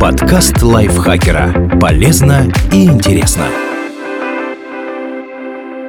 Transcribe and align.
Подкаст 0.00 0.62
лайфхакера. 0.62 1.78
Полезно 1.80 2.52
и 2.72 2.84
интересно. 2.84 3.46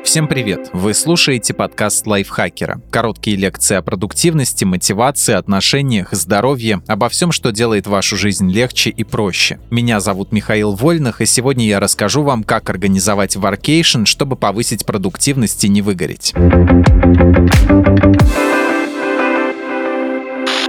Всем 0.04 0.30
привет! 0.30 0.70
Вы 0.72 0.94
слушаете 0.94 1.54
подкаст 1.54 2.08
лайфхакера. 2.08 2.82
Короткие 2.90 3.36
лекции 3.36 3.76
о 3.76 3.82
продуктивности, 3.82 4.64
мотивации, 4.64 5.34
отношениях, 5.34 6.14
здоровье, 6.14 6.82
обо 6.88 7.10
всем, 7.10 7.34
что 7.34 7.52
делает 7.52 7.88
вашу 7.88 8.16
жизнь 8.16 8.50
легче 8.50 8.90
и 8.90 9.04
проще. 9.04 9.60
Меня 9.70 10.00
зовут 10.00 10.32
Михаил 10.32 10.74
Вольных, 10.74 11.20
и 11.20 11.26
сегодня 11.26 11.66
я 11.68 11.82
расскажу 11.82 12.24
вам, 12.24 12.44
как 12.44 12.70
организовать 12.70 13.36
workation, 13.36 14.06
чтобы 14.06 14.38
повысить 14.38 14.86
продуктивность 14.86 15.66
и 15.66 15.70
не 15.70 15.82
выгореть. 15.82 16.34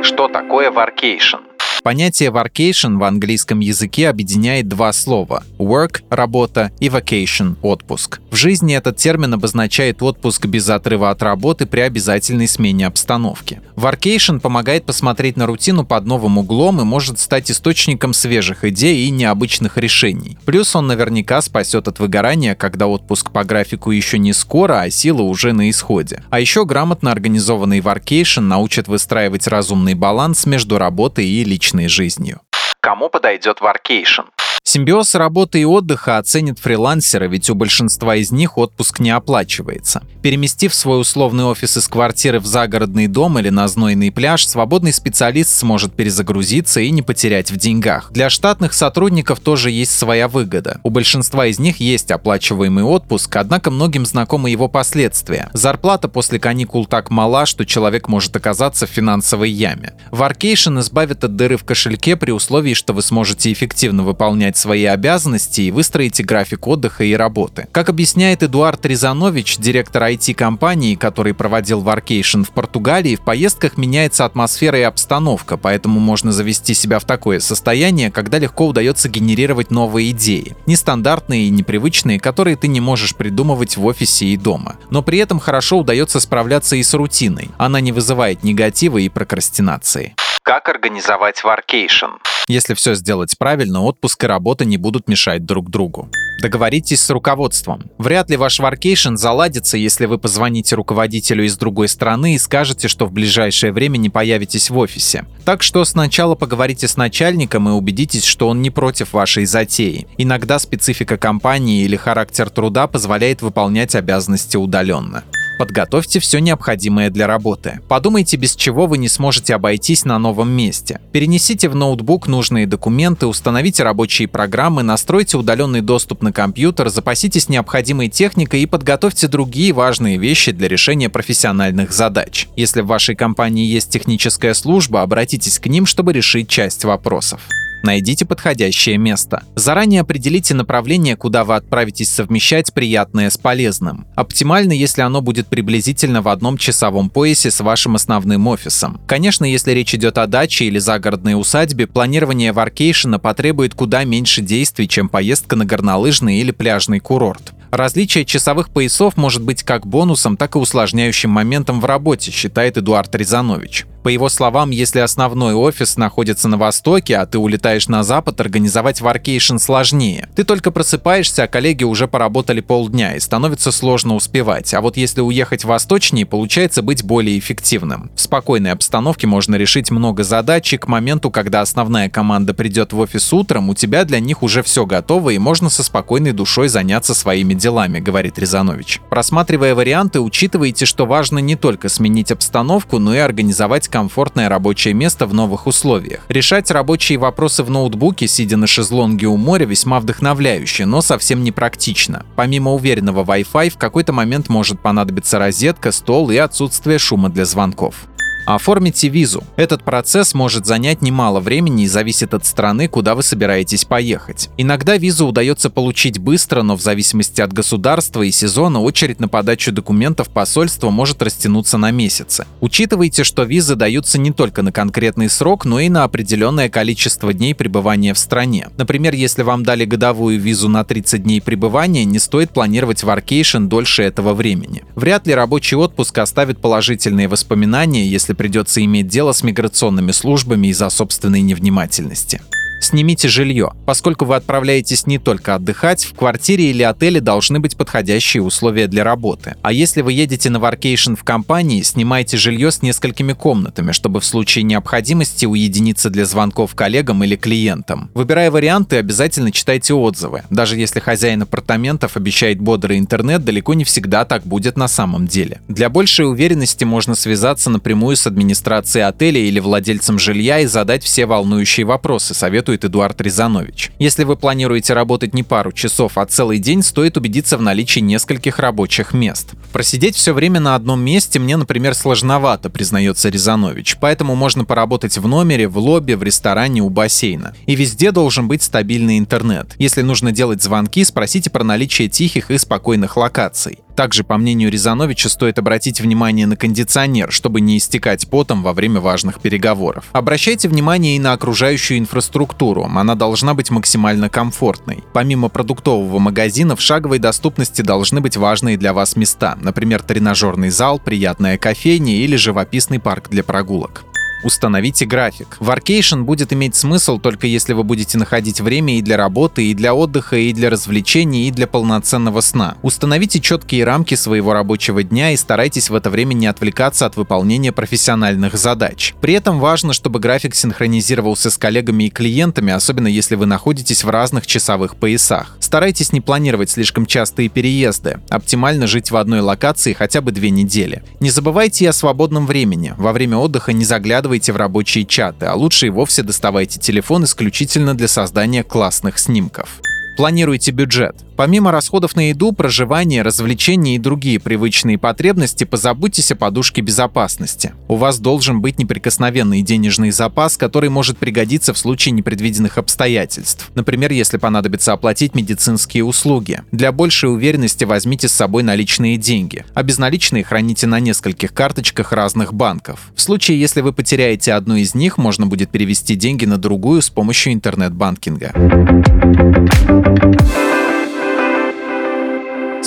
Что 0.03 0.29
такое 0.29 0.73
workation? 0.73 1.48
Понятие 1.89 2.29
workation 2.29 2.99
в 2.99 3.05
английском 3.05 3.61
языке 3.61 4.11
объединяет 4.11 4.69
два 4.69 4.93
слова– 4.93 5.43
work– 5.59 6.03
работа 6.11 6.71
и 6.81 6.89
vacation– 6.89 7.57
отпуск. 7.63 8.21
В 8.31 8.37
жизни 8.37 8.77
этот 8.77 8.99
термин 8.99 9.33
обозначает 9.33 10.03
отпуск 10.03 10.45
без 10.45 10.69
отрыва 10.69 11.09
от 11.09 11.23
работы 11.23 11.65
при 11.65 11.81
обязательной 11.81 12.47
смене 12.47 12.87
обстановки. 12.87 13.63
Workation 13.75 14.39
помогает 14.39 14.85
посмотреть 14.85 15.39
на 15.39 15.47
рутину 15.47 15.87
под 15.87 16.05
новым 16.05 16.37
углом 16.37 16.79
и 16.79 16.85
может 16.85 17.19
стать 17.19 17.51
источником 17.51 18.13
свежих 18.13 18.65
идей 18.65 19.07
и 19.07 19.11
необычных 19.11 19.79
решений. 19.79 20.37
Плюс 20.45 20.77
он 20.77 20.89
наверняка 20.89 21.41
спасет 21.41 21.89
от 21.89 22.01
выгорания, 22.01 22.55
когда 22.55 22.87
отпуск 22.87 23.31
по 23.31 23.45
графику 23.45 23.93
еще 23.93 24.19
не 24.19 24.35
скоро, 24.35 24.83
а 24.83 24.91
силы 24.91 25.23
уже 25.23 25.55
на 25.55 25.71
исходе. 25.71 26.23
А 26.29 26.39
еще 26.39 26.67
грамотно 26.67 27.13
организованный 27.13 27.79
workation 27.79 28.41
научит 28.41 28.89
выстраивать 28.89 29.47
разумный 29.47 29.95
баланс 29.95 30.45
между 30.45 30.77
работой 30.77 31.27
и 31.27 31.45
личной 31.45 31.78
личной 31.79 31.89
жизнью. 31.89 32.41
Кому 32.81 33.09
подойдет 33.09 33.61
workation? 33.61 34.23
Симбиоз 34.69 35.15
работы 35.15 35.63
и 35.63 35.65
отдыха 35.65 36.19
оценят 36.19 36.59
фрилансеры, 36.59 37.27
ведь 37.27 37.49
у 37.49 37.55
большинства 37.55 38.17
из 38.17 38.31
них 38.31 38.59
отпуск 38.59 39.01
не 39.01 39.09
оплачивается. 39.09 40.03
Переместив 40.21 40.75
свой 40.75 41.01
условный 41.01 41.45
офис 41.45 41.79
из 41.79 41.89
квартиры 41.89 42.39
в 42.39 42.45
загородный 42.45 43.07
дом 43.07 43.39
или 43.39 43.49
на 43.49 43.67
знойный 43.67 44.13
пляж, 44.13 44.47
свободный 44.47 44.93
специалист 44.93 45.49
сможет 45.49 45.95
перезагрузиться 45.95 46.81
и 46.81 46.91
не 46.91 47.01
потерять 47.01 47.51
в 47.51 47.57
деньгах. 47.57 48.13
Для 48.13 48.29
штатных 48.29 48.75
сотрудников 48.75 49.41
тоже 49.41 49.71
есть 49.71 49.97
своя 49.97 50.29
выгода. 50.29 50.81
У 50.83 50.91
большинства 50.91 51.47
из 51.47 51.59
них 51.59 51.81
есть 51.81 52.11
оплачиваемый 52.11 52.85
отпуск, 52.85 53.35
однако 53.37 53.71
многим 53.71 54.05
знакомы 54.05 54.51
его 54.51 54.69
последствия. 54.69 55.49
Зарплата 55.55 56.09
после 56.09 56.39
каникул 56.39 56.85
так 56.85 57.09
мала, 57.09 57.47
что 57.47 57.65
человек 57.65 58.07
может 58.07 58.37
оказаться 58.37 58.87
в 58.87 58.91
финансовой 58.91 59.49
яме. 59.49 59.95
Workation 60.11 60.81
избавит 60.81 61.25
от 61.25 61.37
дыры 61.37 61.57
в 61.57 61.65
кошельке 61.65 62.17
при 62.17 62.33
условии, 62.33 62.75
что 62.75 62.93
вы 62.93 63.01
сможете 63.01 63.51
эффективно 63.51 64.03
выполнять 64.03 64.58
свои 64.59 64.85
обязанности 64.85 65.63
и 65.63 65.71
выстроите 65.71 66.23
график 66.23 66.67
отдыха 66.67 67.05
и 67.05 67.15
работы. 67.15 67.69
Как 67.73 67.89
объясняет 67.89 68.43
Эдуард 68.43 68.85
Рязанович, 68.85 69.59
директор 69.59 70.03
IT-компании, 70.03 70.95
который 70.95 71.35
проводил 71.35 71.83
Workation 71.83 72.45
в 72.45 72.51
Португалии, 72.51 73.17
в 73.17 73.21
поездках 73.21 73.77
меняется 73.77 74.25
атмосфера 74.25 74.79
и 74.79 74.83
обстановка, 74.83 75.57
поэтому 75.57 76.01
можно 76.01 76.33
завести 76.33 76.75
себя 76.75 76.99
в 76.99 77.05
такое 77.05 77.41
состояние, 77.41 78.11
когда 78.11 78.39
легко 78.39 78.67
удается 78.67 79.09
генерировать 79.09 79.71
новые 79.71 80.11
идеи. 80.11 80.57
Нестандартные 80.67 81.47
и 81.47 81.51
непривычные, 81.51 82.21
которые 82.21 82.57
ты 82.57 82.69
не 82.69 82.81
можешь 82.81 83.15
придумывать 83.15 83.77
в 83.77 83.85
офисе 83.87 84.27
и 84.27 84.37
дома. 84.37 84.77
Но 84.91 85.03
при 85.03 85.19
этом 85.19 85.39
хорошо 85.39 85.79
удается 85.79 86.21
справляться 86.21 86.77
и 86.77 86.83
с 86.83 86.93
рутиной. 86.95 87.51
Она 87.59 87.81
не 87.81 87.93
вызывает 87.93 88.43
негатива 88.43 88.99
и 88.99 89.09
прокрастинации. 89.09 90.15
Как 90.49 90.71
организовать 90.71 91.45
workation? 91.45 92.07
Если 92.49 92.73
все 92.73 92.95
сделать 92.95 93.37
правильно, 93.37 93.83
отпуск 93.83 94.25
и 94.25 94.27
работа 94.27 94.65
не 94.65 94.79
будут 94.79 95.07
мешать 95.07 95.45
друг 95.45 95.69
другу. 95.69 96.09
Договоритесь 96.41 97.03
с 97.03 97.11
руководством. 97.11 97.91
Вряд 97.99 98.31
ли 98.31 98.39
ваш 98.39 98.59
workation 98.59 99.17
заладится, 99.17 99.77
если 99.77 100.07
вы 100.07 100.17
позвоните 100.17 100.75
руководителю 100.75 101.45
из 101.45 101.59
другой 101.59 101.89
страны 101.89 102.35
и 102.35 102.39
скажете, 102.39 102.89
что 102.89 103.05
в 103.05 103.13
ближайшее 103.13 103.73
время 103.73 103.99
не 103.99 104.09
появитесь 104.09 104.71
в 104.71 104.79
офисе. 104.79 105.27
Так 105.45 105.63
что 105.63 105.85
сначала 105.85 106.35
поговорите 106.35 106.89
с 106.89 106.97
начальником 106.97 107.69
и 107.69 107.73
убедитесь, 107.73 108.25
что 108.25 108.49
он 108.49 108.63
не 108.63 108.71
против 108.71 109.13
вашей 109.13 109.45
затеи. 109.45 110.07
Иногда 110.17 110.59
специфика 110.59 111.19
компании 111.19 111.85
или 111.85 111.97
характер 111.97 112.49
труда 112.49 112.87
позволяет 112.87 113.43
выполнять 113.43 113.95
обязанности 113.95 114.57
удаленно. 114.57 115.25
Подготовьте 115.59 116.21
все 116.21 116.39
необходимое 116.39 117.11
для 117.11 117.27
работы. 117.27 117.81
Подумайте, 117.89 118.37
без 118.37 118.55
чего 118.55 118.87
вы 118.87 118.97
не 118.97 119.09
сможете 119.09 119.57
обойтись 119.57 120.05
на 120.05 120.19
новом 120.19 120.51
месте. 120.51 121.01
Перенесите 121.13 121.69
в 121.69 121.75
ноутбук 121.75 122.29
нужные 122.29 122.67
документы, 122.67 123.27
установите 123.27 123.83
рабочие 123.83 124.29
программы, 124.29 124.85
настройте 124.85 125.37
удаленный 125.37 125.81
доступ 125.81 126.23
на 126.23 126.33
компьютер, 126.33 126.91
запаситесь 126.91 127.49
необходимой 127.49 128.09
техникой 128.09 128.63
и 128.63 128.67
подготовьте 128.67 129.27
другие 129.27 129.73
важные 129.73 130.17
вещи 130.17 130.53
для 130.53 130.69
решения 130.69 131.09
профессиональных 131.09 131.93
задач. 131.93 132.47
Если 132.55 132.81
в 132.81 132.87
вашей 132.87 133.17
компании 133.17 133.67
есть 133.67 133.91
техническая 133.91 134.55
служба, 134.55 135.03
обратитесь 135.03 135.59
к 135.59 135.67
ним, 135.67 135.87
чтобы 135.87 136.13
решить 136.13 136.49
часть 136.49 136.85
вопросов. 136.85 137.41
Найдите 137.83 138.27
подходящее 138.27 138.99
место. 138.99 139.43
Заранее 139.55 140.01
определите 140.01 140.55
направление, 140.55 141.17
куда 141.17 141.45
вы 141.45 141.57
отправитесь 141.57 142.11
совмещать 142.11 142.73
приятное 142.73 143.31
с 143.31 143.39
полезным. 143.39 144.07
Оптимально, 144.17 144.73
если 144.73 145.03
оно 145.03 145.21
будет 145.21 145.47
приблизительно 145.47 146.23
в 146.23 146.29
одном 146.29 146.59
часовом 146.59 147.11
поясе 147.11 147.51
с 147.51 147.61
вашим 147.61 147.95
основным 147.95 148.47
офисом. 148.47 149.01
Конечно, 149.07 149.45
если 149.45 149.73
речь 149.73 149.95
идет 149.95 150.19
о 150.19 150.27
даче 150.27 150.65
или 150.65 150.79
загородной 150.79 151.39
усадьбе, 151.39 151.87
планирование 151.87 152.53
варкейшена 152.53 153.19
потребует 153.19 153.75
куда 153.75 154.05
меньше 154.05 154.43
действий, 154.43 154.89
чем 154.89 155.09
поездка 155.09 155.57
на 155.57 155.65
горнолыжный 155.65 156.39
или 156.39 156.51
пляжный 156.51 157.01
курорт. 157.01 157.53
Различие 157.71 158.25
часовых 158.25 158.71
поясов 158.71 159.17
может 159.17 159.43
быть 159.43 159.63
как 159.63 159.87
бонусом, 159.87 160.37
так 160.37 160.57
и 160.57 160.59
усложняющим 160.59 161.31
моментом 161.31 161.81
в 161.81 161.85
работе, 161.85 162.31
считает 162.31 162.79
Эдуард 162.79 163.15
Рязанович. 163.15 163.85
По 164.09 164.11
его 164.11 164.31
словам, 164.31 164.71
если 164.71 165.01
основной 165.01 165.53
офис 165.53 165.99
находится 165.99 166.49
на 166.49 166.57
востоке, 166.57 167.19
а 167.19 167.27
ты 167.27 167.37
улетаешь 167.37 167.89
на 167.89 168.03
запад, 168.03 168.41
организовать 168.41 169.03
workation 169.03 169.59
сложнее. 169.59 170.31
Ты 170.35 170.45
только 170.45 170.71
просыпаешься, 170.71 171.43
а 171.43 171.47
коллеги 171.47 171.85
уже 171.85 172.09
поработали 172.09 172.63
полдня, 172.63 173.17
и 173.17 173.21
становится 173.21 173.71
сложно 173.71 174.15
успевать. 174.15 174.73
А 174.73 174.81
вот 174.81 174.97
если 174.97 175.21
уехать 175.21 175.67
восточнее, 175.67 176.25
получается 176.25 176.81
быть 176.81 177.05
более 177.05 177.39
эффективным. 177.39 178.11
В 178.15 178.23
спокойной 178.23 178.73
обстановке 178.73 179.27
можно 179.27 179.57
решить 179.57 179.91
много 179.91 180.25
задач, 180.25 180.73
и 180.73 180.79
к 180.79 180.89
моменту, 180.89 181.31
когда 181.31 181.61
основная 181.61 182.09
команда 182.09 182.55
придет 182.55 182.95
в 182.95 183.01
офис 183.01 183.31
утром, 183.35 183.69
у 183.69 183.75
тебя 183.75 184.05
для 184.05 184.21
них 184.21 184.43
уже 184.43 184.63
все 184.63 184.87
готово, 184.87 185.31
и 185.31 185.39
можно 185.39 185.69
со 185.69 185.83
спокойной 185.83 186.33
душой 186.33 186.69
заняться 186.69 187.15
своими 187.15 187.53
делами, 187.53 188.01
говорит 188.01 188.39
Рязанович. 188.39 189.03
Просматривая 189.11 189.75
варианты, 189.75 190.21
учитывайте, 190.21 190.87
что 190.87 191.05
важно 191.05 191.41
не 191.41 191.57
только 191.57 191.91
сменить 191.91 192.33
обстановку, 192.33 192.99
но 192.99 193.15
и 193.15 193.19
организовать 193.19 193.87
комфортное 193.99 194.49
рабочее 194.49 194.95
место 194.95 195.27
в 195.27 195.35
новых 195.35 195.67
условиях. 195.67 196.21
Решать 196.29 196.71
рабочие 196.71 197.19
вопросы 197.19 197.65
в 197.65 197.71
ноутбуке, 197.71 198.29
сидя 198.29 198.57
на 198.57 198.69
шезлонге 198.69 199.27
у 199.27 199.37
моря, 199.37 199.67
весьма 199.67 199.99
вдохновляюще, 199.99 200.87
но 200.87 201.03
совсем 201.03 201.43
не 201.43 201.51
практично. 201.51 202.25
Помимо 202.37 202.75
уверенного 202.75 203.25
Wi-Fi, 203.25 203.71
в 203.71 203.77
какой-то 203.77 204.13
момент 204.13 204.49
может 204.49 204.79
понадобиться 204.79 205.41
розетка, 205.41 205.91
стол 205.91 206.31
и 206.31 206.37
отсутствие 206.37 207.01
шума 207.01 207.29
для 207.29 207.45
звонков. 207.45 208.07
Оформите 208.49 209.09
визу. 209.09 209.45
Этот 209.57 209.83
процесс 209.83 210.33
может 210.33 210.65
занять 210.65 211.03
немало 211.03 211.39
времени 211.39 211.85
и 211.85 211.87
зависит 211.87 212.33
от 212.33 212.47
страны, 212.47 212.89
куда 212.89 213.15
вы 213.15 213.23
собираетесь 213.23 213.85
поехать. 213.85 214.49
Иногда 214.57 214.97
визу 214.97 215.27
удается 215.27 215.69
получить 215.69 216.19
быстро, 216.19 216.63
но 216.63 216.75
в 216.75 216.81
зависимости 216.81 217.43
от 217.43 217.53
государства 217.53 218.23
и 218.23 218.31
сезона 218.31 218.81
очередь 218.81 219.21
на 219.21 219.29
подачу 219.29 219.71
документов 219.71 220.31
в 220.31 220.36
посольство 220.36 220.89
может 220.89 221.21
растянуться 221.21 221.77
на 221.77 221.91
месяцы. 221.91 222.47
Учитывайте, 222.63 223.23
что 223.23 223.43
визы 223.43 223.75
даются 223.75 224.19
не 224.19 224.33
только 224.33 224.63
на 224.63 224.73
конкретный 224.73 225.29
срок, 225.29 225.67
но 225.67 225.79
и 225.81 225.91
на 225.91 226.05
определенное 226.05 226.71
количество 226.71 227.35
дней 227.35 227.55
пребывания 227.55 228.15
в 228.15 228.19
стране. 228.19 228.69
Например, 228.79 229.13
если 229.13 229.43
вам 229.43 229.63
дали 229.63 229.85
годовую 229.85 230.41
визу 230.41 230.71
на 230.71 230.85
30 230.85 231.23
дней 231.23 231.43
пребывания, 231.43 232.07
не 232.07 232.19
стоит 232.19 232.53
планировать 232.53 233.03
воркейшн 233.03 233.67
дольше 233.67 234.05
этого 234.05 234.33
времени. 234.33 234.85
Вряд 234.95 235.27
ли 235.27 235.35
рабочий 235.35 235.77
отпуск 235.77 236.17
оставит 236.17 236.63
положительные 236.63 237.29
воспоминания, 237.29 238.09
если 238.09 238.38
придется 238.39 238.83
иметь 238.83 239.09
дело 239.09 239.33
с 239.33 239.43
миграционными 239.43 240.13
службами 240.13 240.69
из-за 240.69 240.89
собственной 240.89 241.43
невнимательности. 241.43 242.41
Снимите 242.81 243.29
жилье. 243.29 243.73
Поскольку 243.87 244.25
вы 244.25 244.37
отправляетесь 244.37 245.07
не 245.07 245.19
только 245.19 245.55
отдыхать, 245.55 246.05
в 246.05 246.15
квартире 246.15 246.71
или 246.71 246.83
отеле 246.83 247.21
должны 247.21 247.61
быть 247.61 247.77
подходящие 247.77 248.43
условия 248.43 248.87
для 248.87 249.05
работы. 249.05 249.57
А 249.63 249.73
если 249.73 250.03
вы 250.03 250.13
едете 250.13 250.51
на 250.51 250.59
воркейшн 250.59 251.15
в 251.15 251.25
компании, 251.25 251.83
снимайте 251.83 252.37
жилье 252.37 252.71
с 252.71 252.83
несколькими 252.83 253.33
комнатами, 253.33 253.93
чтобы 253.93 254.21
в 254.21 254.25
случае 254.25 254.63
необходимости 254.63 255.47
уединиться 255.47 256.11
для 256.11 256.25
звонков 256.25 256.75
коллегам 256.75 257.25
или 257.25 257.37
клиентам. 257.37 258.11
Выбирая 258.15 258.51
варианты, 258.51 258.97
обязательно 258.97 259.51
читайте 259.53 259.95
отзывы. 259.95 260.43
Даже 260.51 260.77
если 260.77 261.01
хозяин 261.01 261.43
апартаментов 261.43 262.17
обещает 262.17 262.61
бодрый 262.61 262.99
интернет, 262.99 263.45
далеко 263.45 263.75
не 263.75 263.85
всегда 263.85 264.25
так 264.25 264.45
будет 264.45 264.77
на 264.77 264.89
самом 264.89 265.27
деле. 265.27 265.61
Для 265.69 265.89
большей 265.89 266.29
уверенности 266.29 266.85
можно 266.85 267.15
связаться 267.15 267.71
напрямую 267.71 268.17
с 268.17 268.27
администрацией 268.27 269.05
отеля 269.05 269.41
или 269.41 269.61
владельцем 269.61 270.19
жилья 270.19 270.61
и 270.61 270.67
задать 270.67 271.03
все 271.03 271.27
волнующие 271.27 271.85
вопросы, 271.85 272.35
советует 272.69 272.85
Эдуард 272.85 273.21
Рязанович. 273.23 273.93
Если 273.99 274.25
вы 274.25 274.37
планируете 274.37 274.93
работать 274.93 275.33
не 275.33 275.43
пару 275.43 275.73
часов, 275.73 276.19
а 276.19 276.27
целый 276.27 276.59
день, 276.59 276.83
стоит 276.83 277.17
убедиться 277.17 277.57
в 277.57 277.63
наличии 277.63 278.01
нескольких 278.01 278.59
рабочих 278.59 279.15
мест. 279.15 279.55
Просидеть 279.73 280.17
все 280.17 280.35
время 280.35 280.61
на 280.61 280.75
одном 280.75 281.01
месте 281.01 281.39
мне, 281.39 281.57
например, 281.57 281.95
сложновато, 281.95 282.69
признается 282.69 283.31
Рязанович, 283.31 283.97
поэтому 284.01 284.35
можно 284.35 284.67
поработать 284.67 285.17
в 285.17 285.27
номере, 285.27 285.67
в 285.67 285.79
лобби, 285.79 286.13
в 286.13 286.23
ресторане, 286.23 286.83
у 286.83 286.91
бассейна. 286.91 287.55
И 287.67 287.75
везде 287.75 288.13
должен 288.13 288.49
быть 288.49 288.63
стабильный 288.63 289.19
интернет. 289.19 289.75
Если 289.79 290.03
нужно 290.03 290.31
делать 290.31 290.63
звонки, 290.63 291.05
спросите 291.05 291.49
про 291.49 291.65
наличие 291.65 292.09
тихих 292.09 292.51
и 292.51 292.59
спокойных 292.59 293.17
локаций. 293.17 293.79
Также, 293.99 294.23
по 294.23 294.39
мнению 294.39 294.71
Рязановича, 294.71 295.29
стоит 295.29 295.59
обратить 295.59 296.01
внимание 296.01 296.47
на 296.47 296.55
кондиционер, 296.55 297.33
чтобы 297.33 297.61
не 297.61 297.79
истекать 297.79 298.31
потом 298.31 298.63
во 298.63 298.73
время 298.73 299.01
важных 299.01 299.41
переговоров. 299.41 300.05
Обращайте 300.13 300.69
внимание 300.69 301.17
и 301.17 301.19
на 301.19 301.33
окружающую 301.33 301.99
инфраструктуру, 301.99 302.85
она 302.85 303.17
должна 303.17 303.55
быть 303.55 303.73
максимально 303.73 304.29
комфортной. 304.29 305.03
Помимо 305.13 305.49
продуктового 305.49 306.21
магазина, 306.21 306.77
в 306.77 306.81
шаговой 306.81 307.19
доступности 307.19 307.83
должны 307.83 308.21
быть 308.21 308.37
важные 308.37 308.77
для 308.77 308.93
вас 308.93 309.17
места, 309.17 309.59
например, 309.61 310.01
тренажерный 310.05 310.71
зал, 310.71 311.01
приятная 311.01 311.59
кофейня 311.59 312.19
или 312.19 312.37
живописный 312.37 313.01
парк 313.01 313.29
для 313.31 313.43
прогулок. 313.43 314.05
Установите 314.43 315.05
график. 315.05 315.57
Воркейшн 315.61 316.23
будет 316.23 316.53
иметь 316.53 316.75
смысл 316.77 317.19
только 317.19 317.47
если 317.47 317.73
вы 317.73 317.83
будете 317.83 318.19
находить 318.19 318.61
время 318.61 318.99
и 318.99 319.03
для 319.03 319.17
работы, 319.17 319.67
и 319.67 319.75
для 319.75 319.95
отдыха, 319.95 320.37
и 320.37 320.53
для 320.53 320.71
развлечений, 320.71 321.49
и 321.49 321.51
для 321.51 321.67
полноценного 321.67 322.41
сна. 322.41 322.77
Установите 322.83 323.41
четкие 323.41 323.85
рамки 323.85 324.15
своего 324.15 324.53
рабочего 324.53 325.03
дня 325.03 325.33
и 325.33 325.37
старайтесь 325.37 325.91
в 325.91 325.95
это 325.95 326.09
время 326.09 326.35
не 326.35 326.47
отвлекаться 326.47 327.07
от 327.07 327.17
выполнения 327.17 327.73
профессиональных 327.73 328.55
задач. 328.55 329.15
При 329.21 329.35
этом 329.35 329.59
важно, 329.59 329.93
чтобы 329.93 330.21
график 330.21 330.55
синхронизировался 330.55 331.51
с 331.51 331.59
коллегами 331.59 332.05
и 332.05 332.11
клиентами, 332.11 332.73
особенно 332.73 333.09
если 333.09 333.35
вы 333.35 333.47
находитесь 333.47 334.05
в 334.05 334.09
разных 334.09 334.47
часовых 334.47 334.97
поясах. 334.97 335.58
Старайтесь 335.69 336.15
не 336.15 336.23
планировать 336.23 336.71
слишком 336.71 337.05
частые 337.05 337.51
переезды. 337.51 338.21
Оптимально 338.31 338.87
жить 338.87 339.11
в 339.11 339.17
одной 339.19 339.41
локации 339.41 339.93
хотя 339.93 340.23
бы 340.23 340.33
две 340.33 340.49
недели. 340.49 341.03
Не 341.21 341.29
забывайте 341.29 341.85
и 341.85 341.89
о 341.89 341.93
свободном 341.93 342.47
времени. 342.47 342.95
Во 342.97 343.13
время 343.13 343.37
отдыха 343.37 343.75
не 343.75 343.85
заглядывайте 343.85 344.55
в 344.55 344.57
рабочие 344.57 345.05
чаты, 345.05 345.45
а 345.45 345.55
лучше 345.55 345.89
и 345.89 345.91
вовсе 345.91 346.23
доставайте 346.23 346.81
телефон 346.81 347.25
исключительно 347.25 347.95
для 347.95 348.09
создания 348.09 348.65
классных 348.65 349.19
снимков. 349.19 349.83
Планируйте 350.17 350.71
бюджет. 350.71 351.28
Помимо 351.39 351.71
расходов 351.71 352.17
на 352.17 352.31
еду, 352.31 352.51
проживание, 352.51 353.23
развлечения 353.23 353.95
и 353.95 354.01
другие 354.01 354.41
привычные 354.41 354.99
потребности, 354.99 355.63
позаботьтесь 355.63 356.33
о 356.33 356.35
подушке 356.35 356.81
безопасности. 356.81 357.75
У 357.87 357.95
вас 357.95 358.19
должен 358.19 358.61
быть 358.61 358.81
неприкосновенный 358.81 359.63
денежный 359.63 360.11
запас, 360.11 360.57
который 360.57 360.91
может 360.91 361.17
пригодиться 361.17 361.73
в 361.73 361.79
случае 361.79 362.11
непредвиденных 362.15 362.77
обстоятельств. 362.77 363.71
Например, 363.77 364.11
если 364.11 364.37
понадобится 364.37 364.93
оплатить 364.93 365.37
медицинские 365.37 366.03
услуги. 366.03 366.63
Для 366.73 366.91
большей 366.91 367.33
уверенности 367.33 367.85
возьмите 367.85 368.27
с 368.27 368.33
собой 368.33 368.65
наличные 368.65 369.17
деньги, 369.17 369.65
а 369.75 369.85
безналичные 369.85 370.43
храните 370.43 370.89
на 370.89 370.99
нескольких 370.99 371.55
карточках 371.55 372.11
разных 372.11 372.53
банков. 372.53 373.13
В 373.15 373.21
случае, 373.21 373.61
если 373.61 373.81
вы 373.81 373.93
потеряете 373.93 374.55
одну 374.55 374.75
из 374.75 374.97
них, 374.97 375.19
можно 375.19 375.47
будет 375.47 375.71
перевести 375.71 376.17
деньги 376.17 376.47
на 376.47 376.59
другую 376.59 377.01
с 377.01 377.11
помощью 377.11 377.53
интернет-банкинга. 377.53 378.55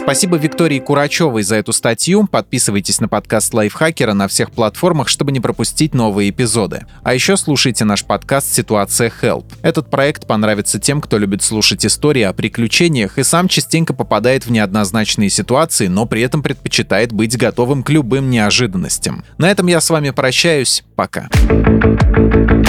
Спасибо 0.03 0.35
Виктории 0.35 0.79
Курачевой 0.79 1.43
за 1.43 1.57
эту 1.57 1.73
статью. 1.73 2.27
Подписывайтесь 2.27 2.99
на 2.99 3.07
подкаст 3.07 3.53
Лайфхакера 3.53 4.13
на 4.13 4.27
всех 4.27 4.51
платформах, 4.51 5.07
чтобы 5.07 5.31
не 5.31 5.39
пропустить 5.39 5.93
новые 5.93 6.31
эпизоды. 6.31 6.87
А 7.03 7.13
еще 7.13 7.37
слушайте 7.37 7.85
наш 7.85 8.03
подкаст 8.03 8.51
«Ситуация 8.51 9.11
Help». 9.21 9.45
Этот 9.61 9.91
проект 9.91 10.25
понравится 10.25 10.79
тем, 10.79 11.01
кто 11.01 11.19
любит 11.19 11.43
слушать 11.43 11.85
истории 11.85 12.23
о 12.23 12.33
приключениях 12.33 13.19
и 13.19 13.23
сам 13.23 13.47
частенько 13.47 13.93
попадает 13.93 14.47
в 14.47 14.51
неоднозначные 14.51 15.29
ситуации, 15.29 15.85
но 15.87 16.07
при 16.07 16.23
этом 16.23 16.41
предпочитает 16.41 17.11
быть 17.11 17.37
готовым 17.37 17.83
к 17.83 17.89
любым 17.91 18.31
неожиданностям. 18.31 19.23
На 19.37 19.51
этом 19.51 19.67
я 19.67 19.79
с 19.79 19.89
вами 19.89 20.09
прощаюсь. 20.09 20.83
Пока. 20.95 21.29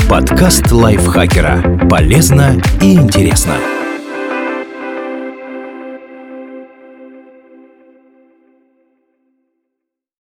Подкаст 0.09 0.71
Лайфхакера. 0.71 1.89
Полезно 1.89 2.61
и 2.83 2.95
интересно. 2.95 3.57